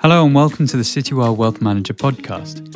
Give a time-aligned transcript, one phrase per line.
[0.00, 2.70] Hello and welcome to the Citywire Wealth Manager podcast.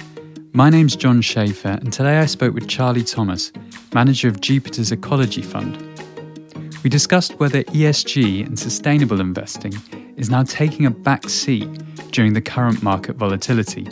[0.54, 3.52] My name's John Schaefer, and today I spoke with Charlie Thomas,
[3.92, 5.76] manager of Jupiter's Ecology Fund.
[6.82, 9.74] We discussed whether ESG and sustainable investing
[10.16, 11.68] is now taking a back seat
[12.12, 13.86] during the current market volatility.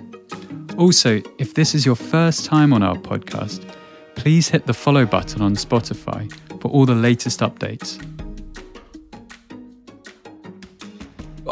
[0.78, 3.68] Also, if this is your first time on our podcast,
[4.14, 8.02] please hit the follow button on Spotify for all the latest updates.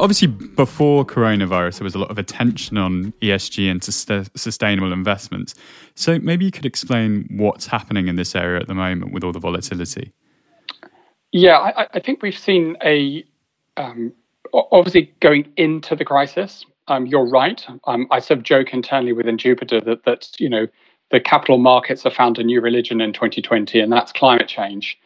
[0.05, 5.55] Obviously, before coronavirus, there was a lot of attention on ESG and sustainable investments.
[5.95, 9.33] So maybe you could explain what's happening in this area at the moment with all
[9.33, 10.13] the volatility.
[11.33, 13.25] Yeah, I, I think we've seen a
[13.79, 14.13] um,
[14.53, 16.67] obviously going into the crisis.
[16.89, 17.67] Um, you're right.
[17.87, 20.67] Um, I sort of joke internally within Jupiter that that you know
[21.13, 24.99] the capital markets have found a new religion in 2020, and that's climate change.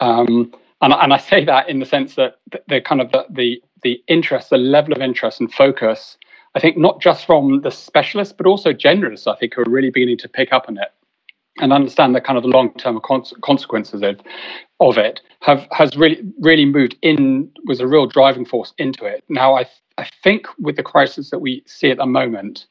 [0.00, 2.36] Um, and, and I say that in the sense that
[2.68, 6.16] the kind of the, the the interest, the level of interest and focus,
[6.54, 9.90] I think not just from the specialists, but also generalists, I think, who are really
[9.90, 10.92] beginning to pick up on it
[11.60, 13.00] and understand the kind of the long-term
[13.42, 14.20] consequences of,
[14.80, 19.22] of it have has really really moved in was a real driving force into it.
[19.28, 19.66] Now I
[19.98, 22.66] I think with the crisis that we see at the moment,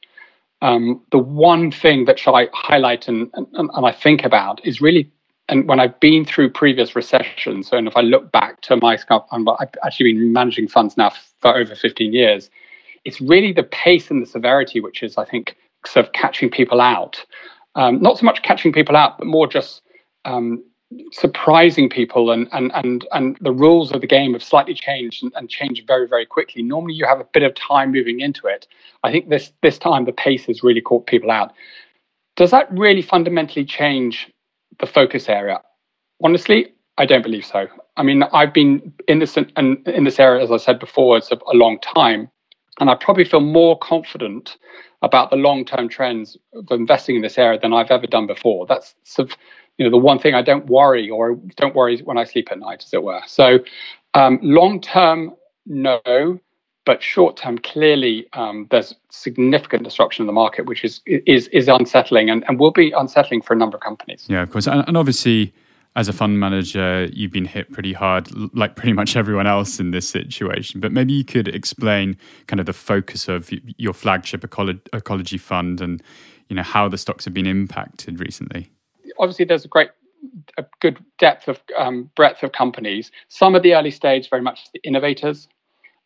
[0.62, 5.10] um, the one thing that I highlight and, and, and I think about is really
[5.52, 9.68] and when I've been through previous recessions, and if I look back to my, I've
[9.84, 12.48] actually been managing funds now for over 15 years,
[13.04, 16.80] it's really the pace and the severity which is, I think, sort of catching people
[16.80, 17.22] out.
[17.74, 19.82] Um, not so much catching people out, but more just
[20.24, 20.64] um,
[21.12, 25.32] surprising people and, and and and the rules of the game have slightly changed and,
[25.36, 26.62] and changed very very quickly.
[26.62, 28.66] Normally you have a bit of time moving into it.
[29.04, 31.52] I think this this time the pace has really caught people out.
[32.36, 34.30] Does that really fundamentally change
[34.80, 35.60] the focus area?
[36.22, 37.66] Honestly, I don't believe so.
[37.96, 41.30] I mean, I've been in this and in this area, as I said before, it's
[41.30, 42.30] a, a long time,
[42.80, 44.56] and I probably feel more confident
[45.02, 48.66] about the long-term trends of investing in this area than I've ever done before.
[48.66, 49.38] That's sort of,
[49.76, 52.58] you know, the one thing I don't worry or don't worry when I sleep at
[52.60, 53.20] night, as it were.
[53.26, 53.58] So,
[54.14, 55.34] um, long-term,
[55.66, 56.38] no
[56.84, 61.68] but short term, clearly um, there's significant disruption in the market, which is is is
[61.68, 64.26] unsettling and, and will be unsettling for a number of companies.
[64.28, 65.54] Yeah, of course, and, and obviously,
[65.94, 69.92] as a fund manager, you've been hit pretty hard, like pretty much everyone else in
[69.92, 70.80] this situation.
[70.80, 72.16] But maybe you could explain
[72.46, 76.02] kind of the focus of your flagship ecology fund and
[76.48, 78.70] you know how the stocks have been impacted recently.
[79.18, 79.90] Obviously, there's a great
[80.56, 83.10] a good depth of um, breadth of companies.
[83.28, 85.48] Some of the early stage, very much the innovators,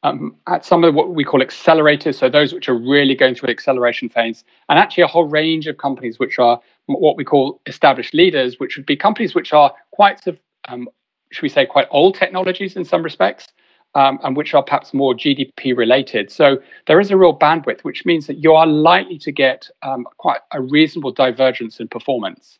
[0.03, 3.49] um, at some of what we call accelerators, so those which are really going through
[3.49, 7.61] an acceleration phase, and actually a whole range of companies which are what we call
[7.67, 10.21] established leaders, which would be companies which are quite,
[10.69, 10.89] um,
[11.33, 13.49] should we say, quite old technologies in some respects,
[13.95, 16.31] um, and which are perhaps more GDP related.
[16.31, 20.07] So there is a real bandwidth, which means that you are likely to get um,
[20.19, 22.59] quite a reasonable divergence in performance.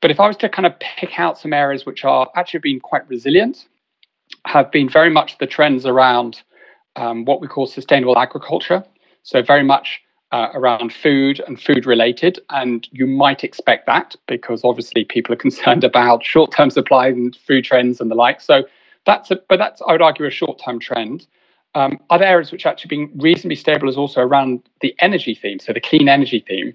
[0.00, 2.80] But if I was to kind of pick out some areas which are actually being
[2.80, 3.66] quite resilient,
[4.46, 6.42] have been very much the trends around
[6.96, 8.84] um, what we call sustainable agriculture.
[9.22, 10.00] So, very much
[10.32, 12.38] uh, around food and food related.
[12.50, 17.34] And you might expect that because obviously people are concerned about short term supply and
[17.36, 18.40] food trends and the like.
[18.40, 18.64] So,
[19.06, 21.26] that's a, but that's, I would argue, a short term trend.
[21.74, 25.60] Um, other areas which are actually being reasonably stable is also around the energy theme,
[25.60, 26.74] so the clean energy theme.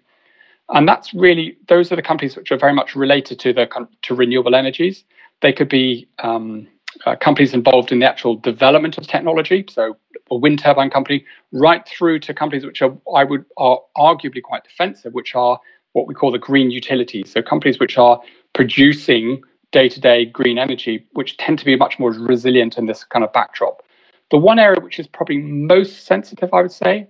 [0.69, 3.67] And that's really, those are the companies which are very much related to the
[4.03, 5.03] to renewable energies.
[5.41, 6.67] They could be um,
[7.06, 9.97] uh, companies involved in the actual development of technology, so
[10.31, 14.63] a wind turbine company, right through to companies which are, I would, are arguably quite
[14.63, 15.59] defensive, which are
[15.94, 17.31] what we call the green utilities.
[17.31, 18.19] So companies which are
[18.53, 19.41] producing
[19.72, 23.83] day-to-day green energy, which tend to be much more resilient in this kind of backdrop.
[24.31, 27.07] The one area which is probably most sensitive, I would say,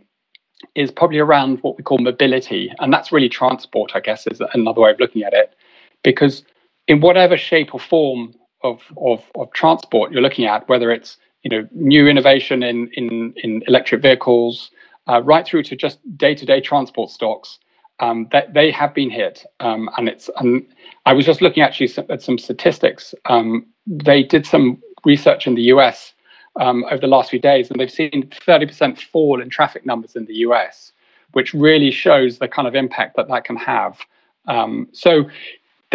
[0.73, 4.81] is probably around what we call mobility, and that's really transport, I guess, is another
[4.81, 5.56] way of looking at it,
[6.03, 6.44] because
[6.88, 8.34] in whatever shape or form
[8.66, 13.34] of, of, of transport you're looking at, whether it's you know new innovation in in,
[13.38, 14.72] in electric vehicles,
[15.08, 17.59] uh, right through to just day-to-day transport stocks,
[18.00, 19.46] um, that they have been hit.
[19.59, 20.66] Um, and it's and
[21.06, 23.14] I was just looking actually at some statistics.
[23.26, 26.14] Um, they did some research in the US
[26.59, 30.26] um, over the last few days, and they've seen 30% fall in traffic numbers in
[30.26, 30.91] the US,
[31.34, 34.00] which really shows the kind of impact that that can have.
[34.47, 35.26] Um, so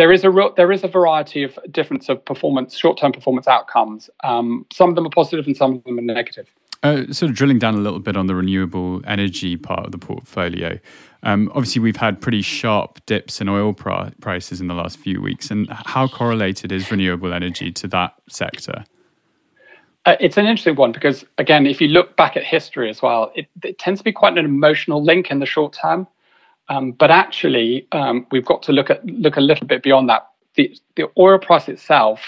[0.00, 4.08] there is a real, there is a variety of difference of performance, short-term performance outcomes.
[4.25, 6.49] Um, some of them are positive and some of them are negative.
[6.82, 9.99] Uh, sort of drilling down a little bit on the renewable energy part of the
[9.99, 10.79] portfolio.
[11.23, 15.50] Um, obviously, we've had pretty sharp dips in oil prices in the last few weeks.
[15.50, 18.87] And how correlated is renewable energy to that sector?
[20.06, 23.31] uh, it's an interesting one because, again, if you look back at history as well,
[23.35, 26.06] it, it tends to be quite an emotional link in the short term.
[26.70, 30.28] Um, but actually, um, we've got to look at look a little bit beyond that.
[30.55, 32.20] The, the oil price itself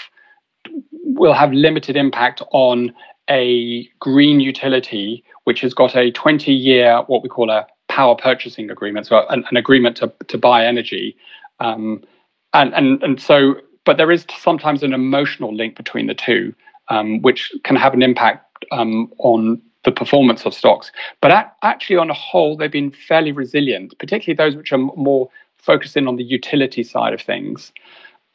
[1.03, 2.93] will have limited impact on
[3.29, 8.69] a green utility which has got a 20 year what we call a power purchasing
[8.69, 11.15] agreement, so an, an agreement to, to buy energy.
[11.59, 12.03] Um,
[12.53, 13.55] and, and, and so,
[13.85, 16.53] but there is sometimes an emotional link between the two,
[16.89, 20.91] um, which can have an impact um, on the performance of stocks.
[21.21, 25.29] But at, actually, on a whole, they've been fairly resilient, particularly those which are more
[25.57, 27.71] focused in on the utility side of things.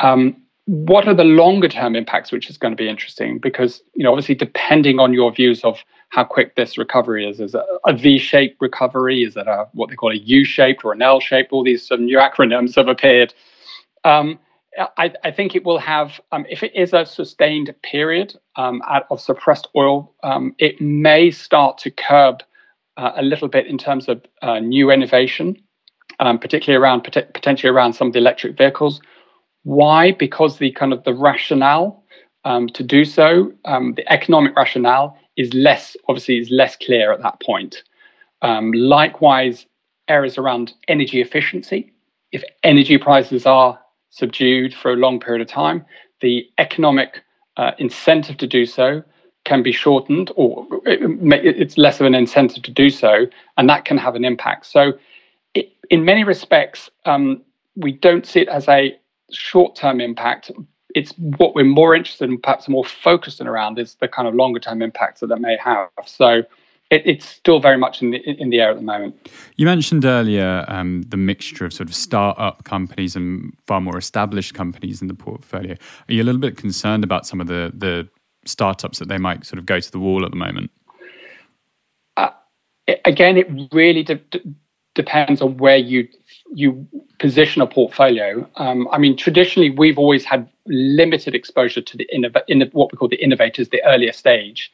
[0.00, 0.36] Um,
[0.66, 4.12] what are the longer term impacts, which is going to be interesting because, you know,
[4.12, 9.22] obviously, depending on your views of how quick this recovery is, is a V-shaped recovery?
[9.22, 11.52] Is it a what they call a U-shaped or an L-shaped?
[11.52, 13.32] All these new acronyms have appeared.
[14.04, 14.38] Um,
[14.78, 19.20] I, I, think it will have, um, if it is a sustained period um, of
[19.20, 22.42] suppressed oil, um, it may start to curb
[22.96, 25.56] uh, a little bit in terms of uh, new innovation,
[26.20, 29.00] um, particularly around potentially around some of the electric vehicles.
[29.64, 30.12] Why?
[30.12, 32.04] Because the kind of the rationale
[32.44, 37.22] um, to do so, um, the economic rationale is less obviously is less clear at
[37.22, 37.82] that point.
[38.42, 39.66] likewise,
[40.08, 41.92] areas around energy efficiency.
[42.32, 43.78] If energy prices are
[44.10, 45.84] subdued for a long period of time,
[46.20, 47.22] the economic
[47.56, 49.02] uh, incentive to do so
[49.44, 51.00] can be shortened, or it,
[51.44, 53.26] it's less of an incentive to do so,
[53.56, 54.66] and that can have an impact.
[54.66, 54.93] So,
[55.55, 57.43] it, in many respects, um,
[57.76, 58.99] we don't see it as a
[59.31, 60.50] short-term impact.
[60.94, 64.34] It's what we're more interested in, perhaps more focused in around, is the kind of
[64.34, 65.88] longer-term impacts that that may have.
[66.04, 66.43] So,
[66.90, 69.31] it, it's still very much in the in the air at the moment.
[69.56, 74.55] You mentioned earlier um, the mixture of sort of start-up companies and far more established
[74.55, 75.73] companies in the portfolio.
[75.73, 78.08] Are you a little bit concerned about some of the the
[78.44, 80.70] startups that they might sort of go to the wall at the moment?
[82.17, 82.31] Uh,
[83.05, 84.40] again, it really de- de-
[84.94, 86.08] depends on where you
[86.55, 86.87] you
[87.19, 88.49] position a portfolio.
[88.56, 92.96] Um, I mean, traditionally, we've always had limited exposure to the, innov- in what we
[92.96, 94.73] call the innovators, the earlier stage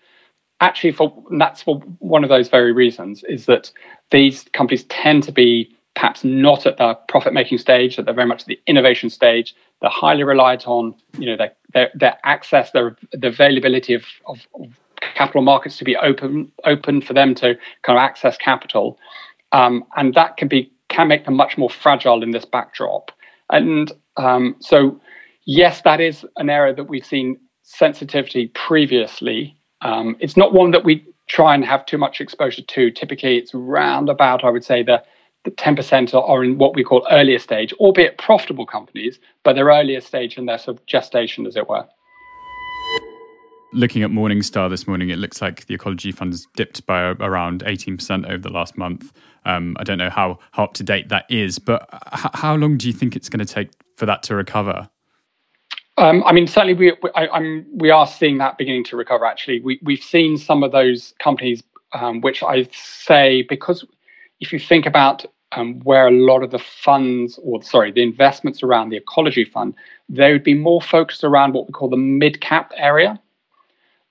[0.60, 3.70] actually for that's for one of those very reasons is that
[4.10, 8.26] these companies tend to be perhaps not at the profit making stage that they're very
[8.26, 9.54] much at the innovation stage.
[9.80, 14.46] They're highly reliant on you know their their, their access their the availability of, of,
[14.54, 18.98] of, capital markets to be open open for them to kind of access capital.
[19.52, 23.10] Um, and that can be can make them much more fragile in this backdrop.
[23.50, 25.00] And um, so
[25.44, 30.84] yes that is an area that we've seen sensitivity previously um, it's not one that
[30.84, 32.90] we try and have too much exposure to.
[32.90, 35.02] Typically, it's round about, I would say, the,
[35.44, 40.00] the 10% are, in what we call earlier stage, albeit profitable companies, but they're earlier
[40.00, 41.86] stage in their sort of gestation, as it were.
[43.72, 47.64] Looking at Morningstar this morning, it looks like the ecology fund has dipped by around
[47.64, 49.12] 18% over the last month.
[49.44, 52.78] Um, I don't know how, how up to date that is, but h- how long
[52.78, 54.88] do you think it's going to take for that to recover?
[55.96, 59.24] Um, I mean, certainly we I, we are seeing that beginning to recover.
[59.24, 61.62] Actually, we we've seen some of those companies,
[61.92, 63.84] um, which I say because
[64.40, 68.62] if you think about um, where a lot of the funds, or sorry, the investments
[68.64, 69.74] around the ecology fund,
[70.08, 73.20] they would be more focused around what we call the mid cap area,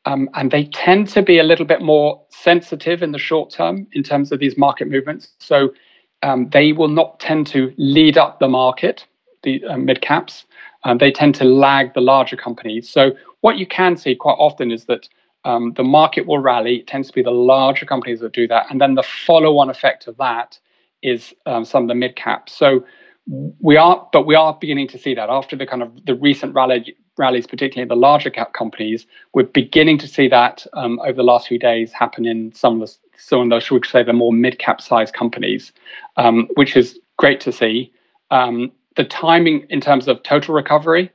[0.06, 3.88] um, and they tend to be a little bit more sensitive in the short term
[3.92, 5.34] in terms of these market movements.
[5.40, 5.74] So
[6.22, 9.06] um, they will not tend to lead up the market,
[9.44, 10.46] the uh, mid caps
[10.84, 12.90] um, they tend to lag the larger companies.
[12.90, 13.12] So
[13.42, 15.08] what you can see quite often is that
[15.46, 16.78] um, the market will rally.
[16.78, 20.08] It tends to be the larger companies that do that, and then the follow-on effect
[20.08, 20.60] of that
[21.02, 22.54] is um, some of the mid caps.
[22.54, 22.86] So
[23.60, 26.54] we are, but we are beginning to see that after the kind of the recent
[26.54, 29.06] rally, rallies, particularly the larger cap companies.
[29.34, 32.90] We're beginning to see that um, over the last few days happen in some of
[32.90, 35.72] the some of those, should we say, the more mid cap size companies,
[36.18, 37.92] um, which is great to see.
[38.96, 41.12] The timing in terms of total recovery,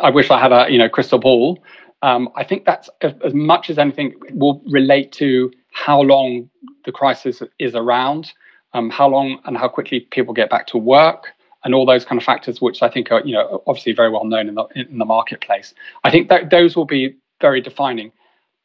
[0.00, 1.62] I wish I had a you know crystal ball.
[2.02, 6.48] Um, I think that's as much as anything will relate to how long
[6.84, 8.32] the crisis is around,
[8.72, 11.28] um, how long and how quickly people get back to work,
[11.64, 14.24] and all those kind of factors, which I think are you know obviously very well
[14.24, 15.74] known in the in the marketplace.
[16.04, 18.12] I think that those will be very defining.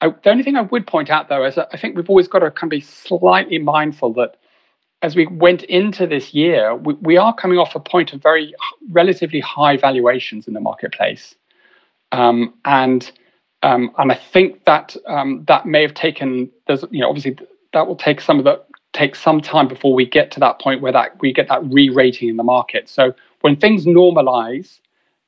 [0.02, 2.40] I, the only thing I would point out though is I think we've always got
[2.40, 4.38] to kind of be slightly mindful that
[5.04, 8.56] as we went into this year, we, we, are coming off a point of very
[8.90, 11.36] relatively high valuations in the marketplace,
[12.14, 13.12] um, and
[13.64, 16.50] um, and I think that um, that may have taken.
[16.68, 17.38] There's you know obviously
[17.74, 20.82] that will take some of the take some time before we get to that point
[20.82, 22.88] where that we get that re-rating in the market.
[22.88, 24.80] So when things normalize,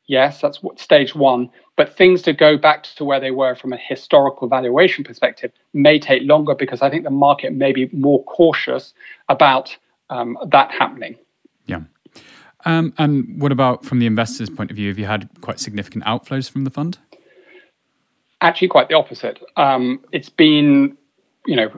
[0.06, 1.50] yes, that's what stage one.
[1.78, 6.00] But things to go back to where they were from a historical valuation perspective may
[6.00, 8.94] take longer because I think the market may be more cautious
[9.28, 9.76] about
[10.10, 11.18] um, that happening.
[11.66, 11.82] Yeah.
[12.66, 14.88] Um, and what about from the investor's point of view?
[14.88, 16.98] Have you had quite significant outflows from the fund?
[18.42, 19.40] Actually, quite the opposite.
[19.56, 20.98] Um, it's been,
[21.46, 21.70] you know,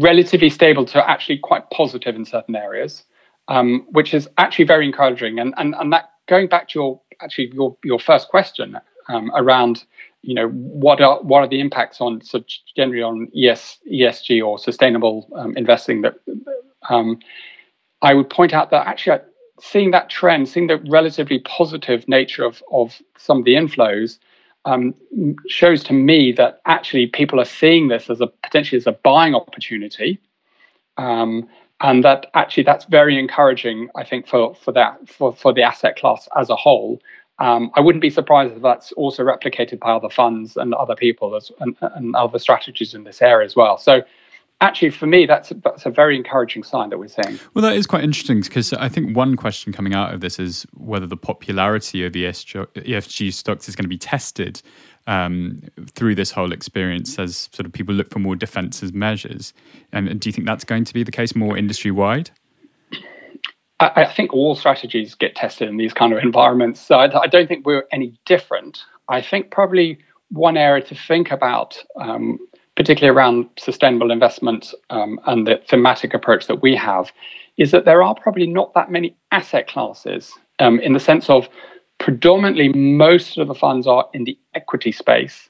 [0.00, 3.04] relatively stable to actually quite positive in certain areas,
[3.48, 5.38] um, which is actually very encouraging.
[5.38, 8.78] And and and that going back to your actually your your first question
[9.08, 9.84] um, around
[10.22, 12.42] you know what are what are the impacts on so
[12.76, 16.14] generally on ES, ESG or sustainable um, investing that
[16.88, 17.18] um,
[18.02, 19.18] I would point out that actually
[19.60, 24.18] seeing that trend, seeing the relatively positive nature of of some of the inflows.
[24.66, 24.94] Um,
[25.46, 29.34] shows to me that actually people are seeing this as a potentially as a buying
[29.34, 30.18] opportunity,
[30.96, 31.46] um,
[31.80, 33.88] and that actually that's very encouraging.
[33.96, 37.00] I think for for that for for the asset class as a whole.
[37.40, 41.34] Um, I wouldn't be surprised if that's also replicated by other funds and other people
[41.34, 43.76] as, and, and other strategies in this area as well.
[43.76, 44.02] So
[44.60, 47.76] actually for me that's a, that's a very encouraging sign that we're seeing well that
[47.76, 51.16] is quite interesting because i think one question coming out of this is whether the
[51.16, 54.62] popularity of ESG, esg stocks is going to be tested
[55.06, 59.52] um, through this whole experience as sort of people look for more defensive measures.
[59.92, 62.30] And do you think that's going to be the case more industry wide
[63.80, 66.80] I, I think all strategies get tested in these kind of environments.
[66.80, 68.84] So I, I don't think we're any different.
[69.08, 69.98] I think probably
[70.30, 72.38] one area to think about um,
[72.76, 77.12] particularly around sustainable investment um, and the thematic approach that we have,
[77.56, 81.48] is that there are probably not that many asset classes um, in the sense of
[82.04, 85.48] predominantly most of the funds are in the equity space.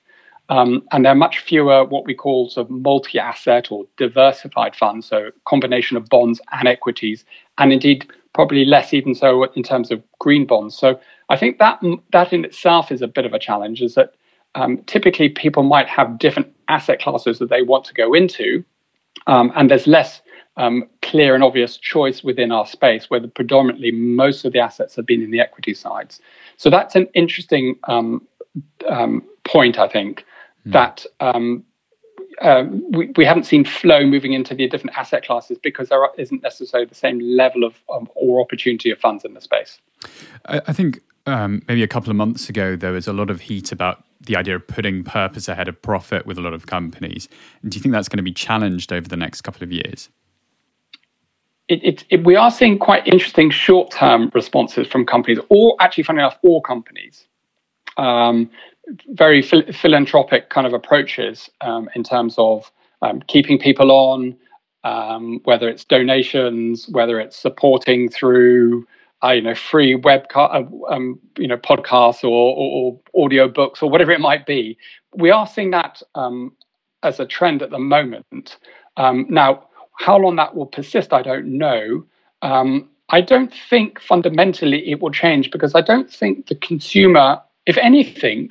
[0.50, 5.04] Um, and there are much fewer what we call sort of multi-asset or diversified funds,
[5.04, 7.24] so combination of bonds and equities,
[7.58, 10.76] and indeed probably less even so in terms of green bonds.
[10.78, 11.82] So I think that
[12.12, 13.82] that in itself is a bit of a challenge.
[13.82, 14.14] Is that
[14.54, 18.64] um, typically people might have different asset classes that they want to go into,
[19.26, 20.22] um, and there's less
[20.56, 24.94] um, clear and obvious choice within our space where the predominantly most of the assets
[24.96, 26.20] have been in the equity sides.
[26.56, 28.26] So that's an interesting um,
[28.88, 30.24] um, point, I think,
[30.66, 30.72] mm.
[30.72, 31.64] that um,
[32.40, 36.42] uh, we, we haven't seen flow moving into the different asset classes because there isn't
[36.42, 39.78] necessarily the same level of um, or opportunity of funds in the space.
[40.46, 43.42] I, I think um, maybe a couple of months ago, there was a lot of
[43.42, 47.28] heat about the idea of putting purpose ahead of profit with a lot of companies.
[47.62, 50.08] And do you think that's going to be challenged over the next couple of years?
[51.68, 56.18] It, it, we are seeing quite interesting short term responses from companies, or actually, funny
[56.18, 57.26] enough, all companies.
[57.96, 58.50] Um,
[59.08, 64.36] very phil- philanthropic kind of approaches um, in terms of um, keeping people on,
[64.84, 68.86] um, whether it's donations, whether it's supporting through
[69.24, 73.80] uh, you know, free web, uh, um, you know, podcasts or, or, or, audio books
[73.80, 74.76] or whatever it might be.
[75.14, 76.52] We are seeing that um,
[77.02, 78.58] as a trend at the moment.
[78.98, 82.04] Now, how long that will persist, I don't know.
[82.42, 87.76] Um, I don't think fundamentally it will change because I don't think the consumer, if
[87.78, 88.50] anything,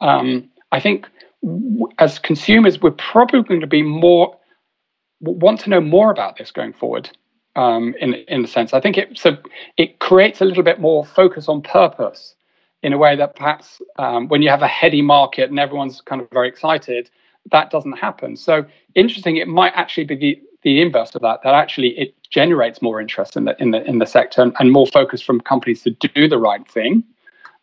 [0.00, 1.08] um, I think
[1.42, 4.36] w- as consumers, we're probably going to be more
[5.20, 7.08] want to know more about this going forward
[7.54, 8.74] um, in in a sense.
[8.74, 9.36] I think it so
[9.76, 12.34] it creates a little bit more focus on purpose
[12.82, 16.20] in a way that perhaps um, when you have a heady market and everyone's kind
[16.20, 17.08] of very excited,
[17.52, 18.36] that doesn't happen.
[18.36, 18.64] So
[18.96, 21.40] interesting, it might actually be the the inverse of that.
[21.42, 24.72] That actually it generates more interest in the in the in the sector and, and
[24.72, 27.04] more focus from companies to do the right thing.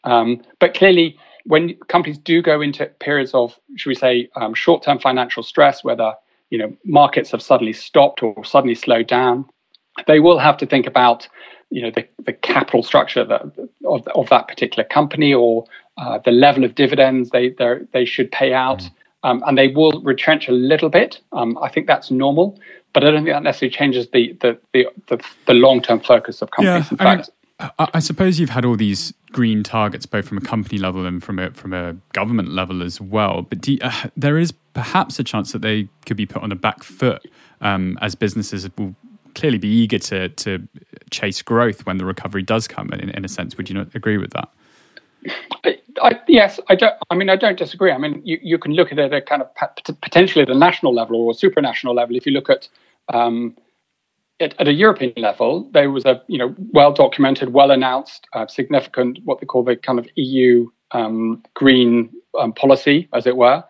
[0.04, 5.00] Um, but clearly, when companies do go into periods of, should we say, um, short-term
[5.00, 6.14] financial stress, whether
[6.50, 9.46] you know markets have suddenly stopped or suddenly slowed down,
[10.08, 11.28] they will have to think about
[11.70, 13.42] you know the, the capital structure that,
[13.86, 15.66] of, of that particular company or
[15.98, 17.54] uh, the level of dividends they
[17.92, 18.92] they should pay out mm.
[19.24, 22.60] Um, and they will retrench a little bit um, I think that's normal
[22.94, 26.42] but I don't think that necessarily changes the the the, the, the long term focus
[26.42, 27.30] of companies yeah, in I fact
[27.62, 31.06] mean, I, I suppose you've had all these green targets both from a company level
[31.06, 35.20] and from a from a government level as well but you, uh, there is perhaps
[35.20, 37.22] a chance that they could be put on the back foot
[37.62, 38.96] um, as businesses will
[39.36, 40.68] clearly be eager to to
[41.10, 42.92] chase growth when the recovery does come.
[42.92, 44.50] In, in a sense, would you not agree with that?
[45.64, 46.96] I, I, yes, I don't.
[47.10, 47.92] I mean, I don't disagree.
[47.92, 49.50] I mean, you, you can look at it at kind of
[50.02, 52.16] potentially at a national level or supranational level.
[52.16, 52.68] If you look at
[53.14, 53.56] um,
[54.40, 58.48] at, at, a European level, there was a you know well documented, well announced, uh,
[58.48, 62.10] significant what they call the kind of EU um, green
[62.40, 63.64] um, policy, as it were.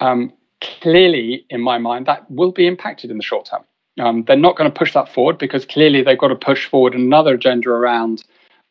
[0.00, 3.64] Um, clearly, in my mind, that will be impacted in the short term.
[4.00, 6.94] Um, they're not going to push that forward because clearly they've got to push forward
[6.94, 8.24] another agenda around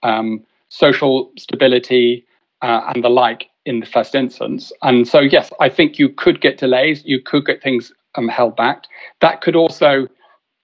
[0.03, 2.25] um, social stability,
[2.61, 4.71] uh, and the like in the first instance.
[4.81, 8.55] And so, yes, I think you could get delays, you could get things um, held
[8.55, 8.85] back.
[9.19, 10.07] That could also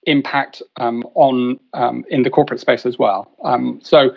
[0.04, 3.30] impact um, on um, in the corporate space as well.
[3.44, 4.10] Um, so,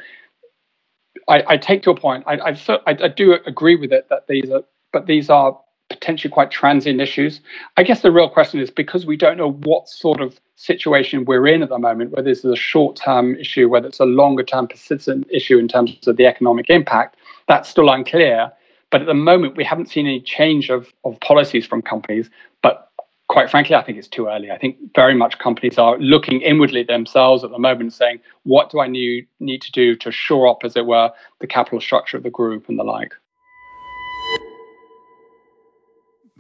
[1.28, 2.24] I, I, take your point.
[2.26, 2.58] I, I,
[2.88, 5.60] I, do agree with it that these are, but these are
[5.92, 7.42] potentially quite transient issues.
[7.78, 11.48] I guess the real question is because we don't know what sort of situation we're
[11.48, 14.44] in at the moment, whether this is a short term issue, whether it's a longer
[14.44, 17.18] term persistent issue in terms of the economic impact,
[17.48, 18.52] that's still unclear.
[18.92, 22.30] But at the moment, we haven't seen any change of, of policies from companies.
[22.62, 22.92] But
[23.28, 24.52] quite frankly, I think it's too early.
[24.52, 28.82] I think very much companies are looking inwardly themselves at the moment, saying, what do
[28.82, 32.24] I need, need to do to shore up, as it were, the capital structure of
[32.24, 33.14] the group and the like?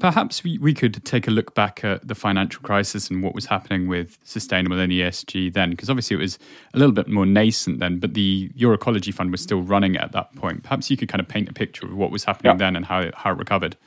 [0.01, 3.45] Perhaps we, we could take a look back at the financial crisis and what was
[3.45, 6.39] happening with sustainable and ESG then, because obviously it was
[6.73, 10.11] a little bit more nascent then, but the Your Ecology Fund was still running at
[10.13, 10.63] that point.
[10.63, 12.57] Perhaps you could kind of paint a picture of what was happening yeah.
[12.57, 13.77] then and how, how it recovered.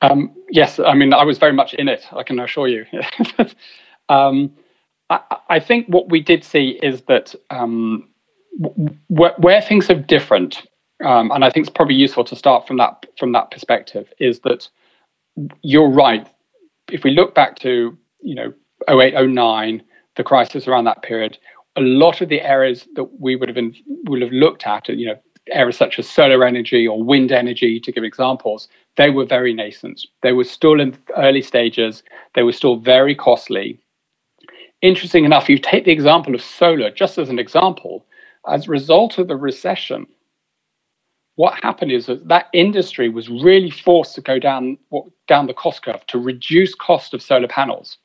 [0.00, 2.86] Um, yes, I mean, I was very much in it, I can assure you.
[4.08, 4.52] um,
[5.10, 8.08] I, I, think what we did see is that um,
[8.60, 10.62] w- where things are different,
[11.04, 14.38] um, and I think it's probably useful to start from that from that perspective, is
[14.40, 14.68] that
[15.62, 16.28] you're right.
[16.90, 18.52] If we look back to, you know,
[18.88, 19.82] 08, 09,
[20.16, 21.38] the crisis around that period,
[21.76, 23.58] a lot of the areas that we would have
[24.04, 25.18] would have looked at, you know,
[25.50, 30.06] areas such as solar energy or wind energy, to give examples, they were very nascent.
[30.22, 32.02] They were still in early stages.
[32.34, 33.80] They were still very costly.
[34.82, 38.04] Interesting enough, you take the example of solar just as an example.
[38.48, 40.06] As a result of the recession,
[41.36, 44.76] what happened is that that industry was really forced to go down
[45.28, 47.98] down the cost curve to reduce cost of solar panels.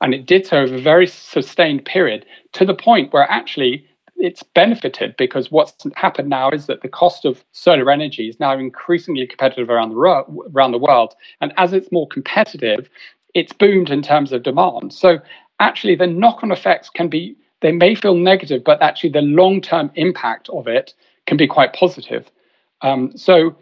[0.00, 3.86] And it did so over a very sustained period to the point where actually
[4.16, 8.56] it's benefited because what's happened now is that the cost of solar energy is now
[8.58, 11.14] increasingly competitive around the ro- around the world.
[11.40, 12.88] And as it's more competitive
[13.34, 14.92] it's boomed in terms of demand.
[14.92, 15.18] So
[15.58, 20.48] actually the knock-on effects can be they may feel negative but actually the long-term impact
[20.50, 20.92] of it
[21.26, 22.30] can be quite positive
[22.82, 23.56] um, so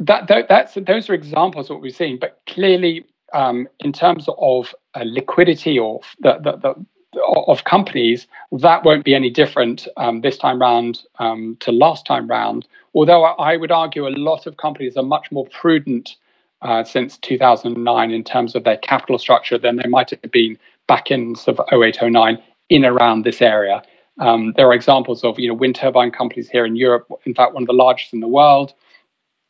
[0.00, 2.18] that, that, that's those are examples of what we've seen.
[2.18, 8.84] But clearly, um, in terms of uh, liquidity or the, the, the, of companies, that
[8.84, 12.66] won't be any different um, this time round um, to last time round.
[12.94, 16.16] Although I would argue a lot of companies are much more prudent
[16.62, 21.10] uh, since 2009 in terms of their capital structure than they might have been back
[21.10, 22.38] in sort of 08, 09
[22.70, 23.82] in around this area.
[24.18, 27.54] Um, there are examples of you know wind turbine companies here in Europe, in fact,
[27.54, 28.72] one of the largest in the world.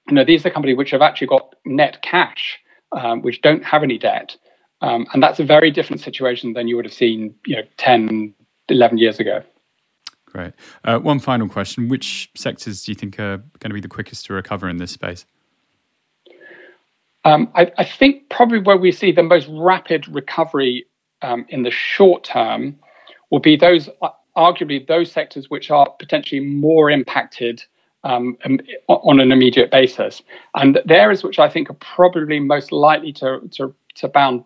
[0.08, 2.58] You know, these are companies which have actually got net cash,
[2.92, 4.36] um, which don't have any debt,
[4.80, 8.34] um, and that's a very different situation than you would have seen, you know, 10,
[8.68, 9.42] 11 years ago.
[10.26, 10.52] Great.
[10.84, 14.26] Uh, one final question: Which sectors do you think are going to be the quickest
[14.26, 15.24] to recover in this space?
[17.24, 20.86] Um, I, I, think probably where we see the most rapid recovery
[21.20, 22.78] um, in the short term
[23.30, 27.62] will be those uh, arguably those sectors which are potentially more impacted
[28.04, 28.38] um,
[28.88, 30.22] on an immediate basis.
[30.54, 34.44] And the areas which I think are probably most likely to, to, to bound,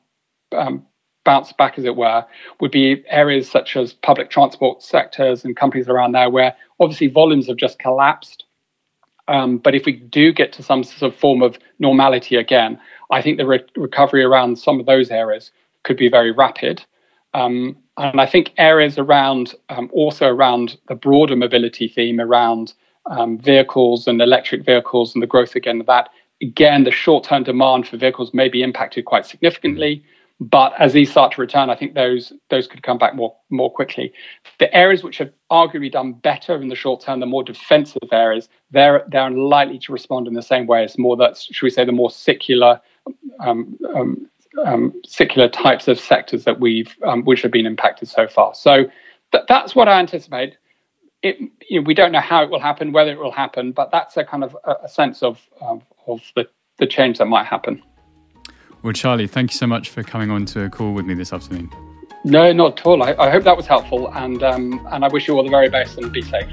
[0.57, 0.87] um,
[1.25, 2.25] bounce back, as it were,
[2.61, 7.47] would be areas such as public transport sectors and companies around there where obviously volumes
[7.47, 8.45] have just collapsed.
[9.29, 13.21] Um, but if we do get to some sort of form of normality again, I
[13.21, 15.53] think the re- recovery around some of those areas
[15.85, 16.83] could be very rapid.
[17.35, 22.73] Um, and I think areas around um, also around the broader mobility theme around
[23.07, 26.09] um, vehicles and electric vehicles and the growth again of that.
[26.41, 30.05] Again, the short term demand for vehicles may be impacted quite significantly.
[30.41, 33.71] But as these start to return, I think those those could come back more more
[33.71, 34.13] quickly.
[34.59, 38.49] The areas which have arguably done better in the short term, the more defensive areas,
[38.73, 40.83] they're they're unlikely to respond in the same way.
[40.83, 42.81] It's more that should we say the more secular
[43.41, 44.29] um, um,
[44.65, 48.55] um, secular types of sectors that we've um, which have been impacted so far.
[48.55, 48.85] So
[49.33, 50.57] th- that's what I anticipate.
[51.23, 51.39] It,
[51.69, 54.17] you know, we don't know how it will happen, whether it will happen, but that's
[54.17, 57.83] a kind of a, a sense of um, of the, the change that might happen.
[58.83, 61.33] Well, Charlie, thank you so much for coming on to a call with me this
[61.33, 61.71] afternoon.
[62.25, 63.03] No, not at all.
[63.03, 65.69] I, I hope that was helpful, and um, and I wish you all the very
[65.69, 66.51] best and be safe.